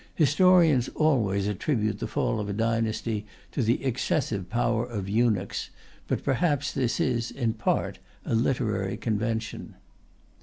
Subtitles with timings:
[0.15, 5.69] Historians always attribute the fall of a dynasty to the excessive power of eunuchs,
[6.07, 9.75] but perhaps this is, in part, a literary convention.